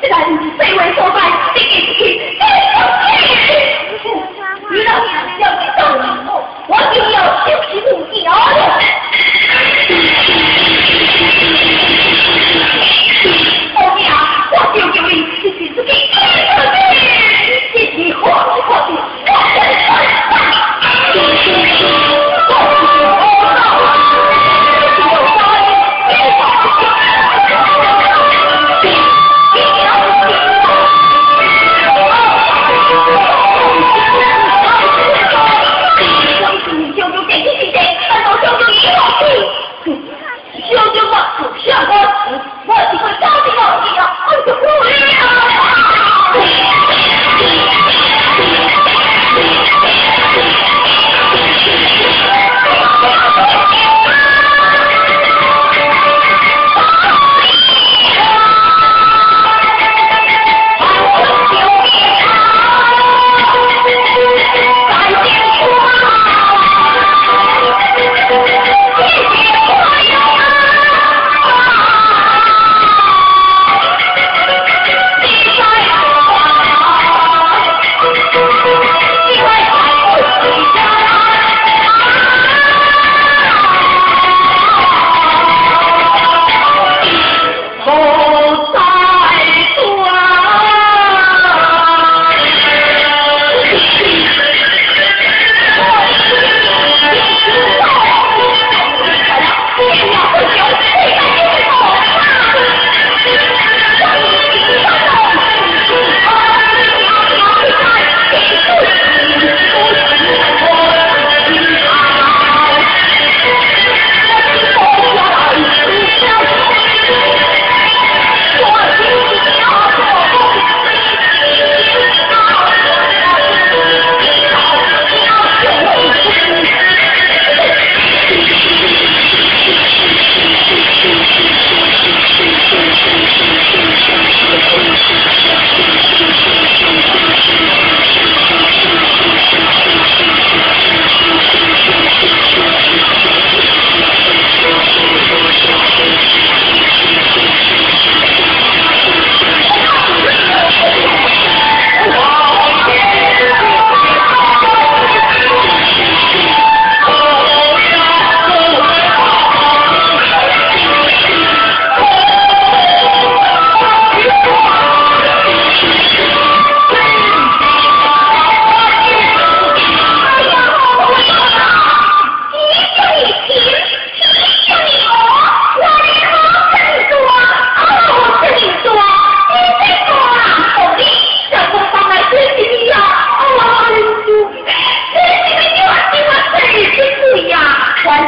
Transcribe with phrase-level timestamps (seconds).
[0.00, 1.20] 既然你最为所败，
[1.56, 1.60] 你
[41.38, 43.27] 向天旗，我我。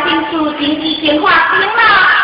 [0.04, 2.19] 倾诉紧急情况停了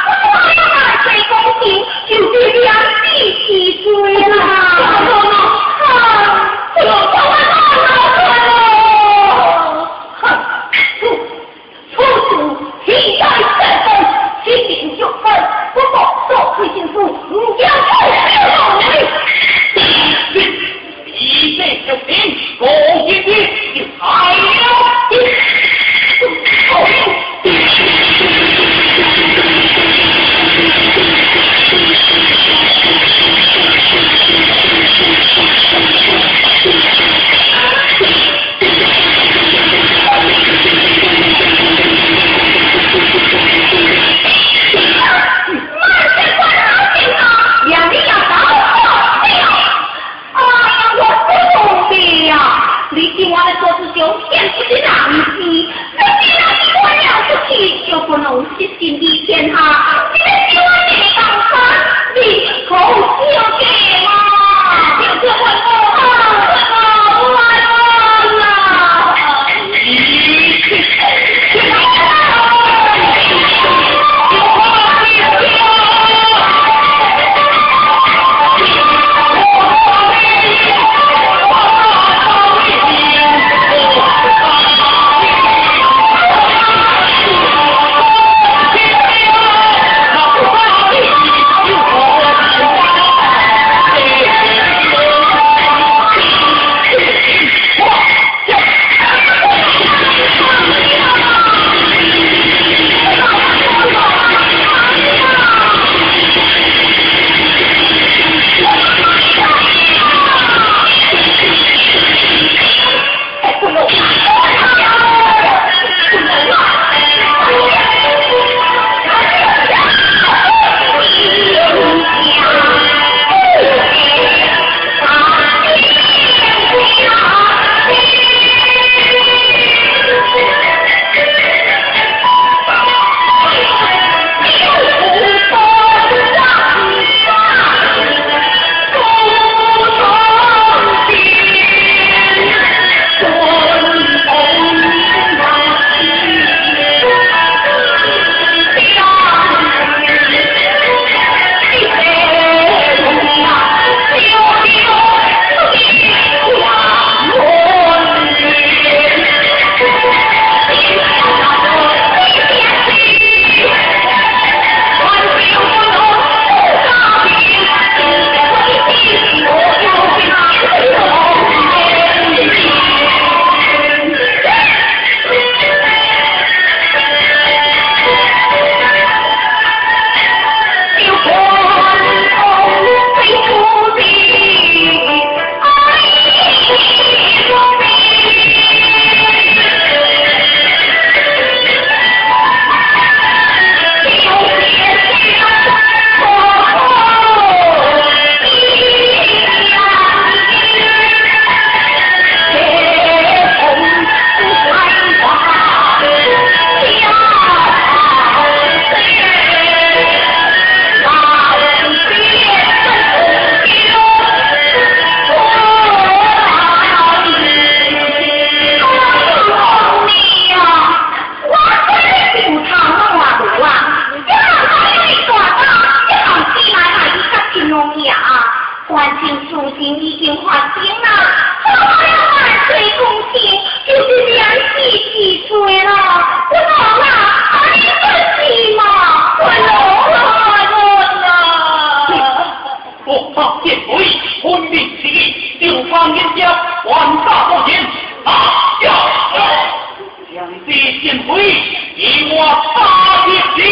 [246.16, 246.48] 天骄
[246.90, 247.84] 万丈光天
[248.24, 248.32] 大
[248.80, 248.90] 叫
[249.34, 251.62] 子将必剑除义
[251.94, 252.42] 你我
[252.74, 253.28] 杀尽
[253.58, 253.68] 天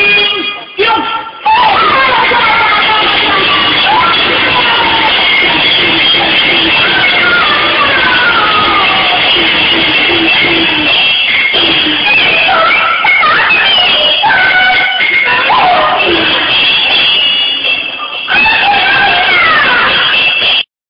[0.76, 0.84] 骄